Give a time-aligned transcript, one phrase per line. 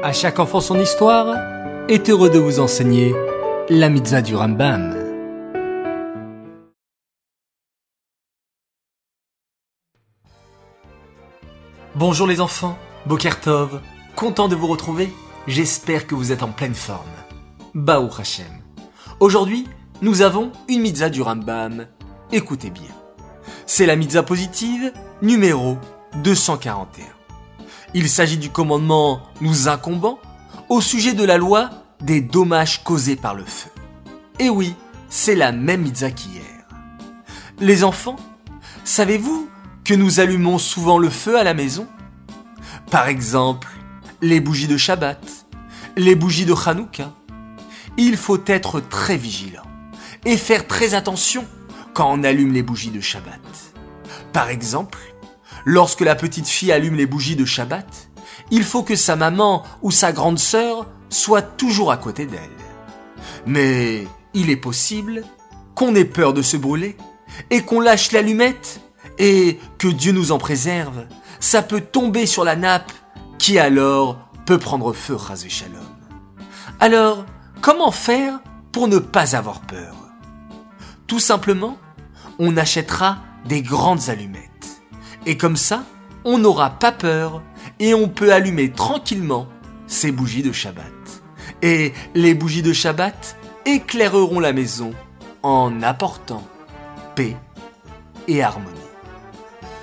[0.00, 1.34] À chaque enfant son histoire
[1.88, 3.16] est heureux de vous enseigner
[3.68, 4.94] la mitzvah du Rambam.
[11.96, 13.80] Bonjour les enfants, Bokertov,
[14.14, 15.12] content de vous retrouver,
[15.48, 17.08] j'espère que vous êtes en pleine forme.
[17.74, 18.46] Baou Hashem.
[19.18, 19.66] Aujourd'hui,
[20.00, 21.86] nous avons une mitzvah du Rambam.
[22.30, 22.94] Écoutez bien.
[23.66, 24.92] C'est la mitzvah positive
[25.22, 25.76] numéro
[26.22, 27.17] 241.
[27.94, 30.18] Il s'agit du commandement nous incombant
[30.68, 31.70] au sujet de la loi
[32.00, 33.70] des dommages causés par le feu.
[34.38, 34.74] Et oui,
[35.08, 36.42] c'est la même mitzvah qu'hier.
[37.60, 38.16] Les enfants,
[38.84, 39.48] savez-vous
[39.84, 41.88] que nous allumons souvent le feu à la maison?
[42.90, 43.68] Par exemple,
[44.20, 45.46] les bougies de Shabbat,
[45.96, 47.12] les bougies de Hanouka.
[47.96, 49.66] Il faut être très vigilant
[50.24, 51.44] et faire très attention
[51.94, 53.40] quand on allume les bougies de Shabbat.
[54.32, 54.98] Par exemple,
[55.68, 58.08] lorsque la petite fille allume les bougies de Shabbat,
[58.50, 62.40] il faut que sa maman ou sa grande sœur soit toujours à côté d'elle.
[63.44, 65.24] Mais il est possible
[65.74, 66.96] qu'on ait peur de se brûler
[67.50, 68.80] et qu'on lâche l'allumette
[69.18, 71.04] et que Dieu nous en préserve,
[71.38, 72.90] ça peut tomber sur la nappe
[73.38, 75.84] qui alors peut prendre feu, rasé Shalom.
[76.80, 77.26] Alors,
[77.60, 78.40] comment faire
[78.72, 79.94] pour ne pas avoir peur?
[81.06, 81.76] Tout simplement,
[82.38, 84.77] on achètera des grandes allumettes.
[85.28, 85.84] Et comme ça,
[86.24, 87.42] on n'aura pas peur
[87.78, 89.46] et on peut allumer tranquillement
[89.86, 91.22] ces bougies de Shabbat.
[91.60, 94.90] Et les bougies de Shabbat éclaireront la maison
[95.42, 96.48] en apportant
[97.14, 97.36] paix
[98.26, 98.74] et harmonie.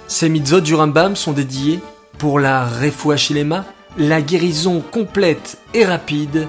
[0.07, 1.79] Ces mitzvot du Rambam sont dédiés
[2.17, 3.65] pour la Refuachilema,
[3.99, 6.47] la guérison complète et rapide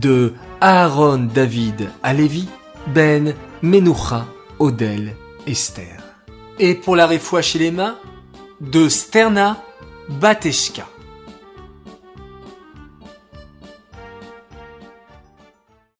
[0.00, 2.48] de Aaron David Alevi,
[2.88, 4.26] Ben Menucha
[4.58, 5.14] Odel
[5.46, 6.02] Esther.
[6.58, 7.98] Et pour la Refuachilema,
[8.62, 9.56] de Sterna
[10.08, 10.86] Bateshka.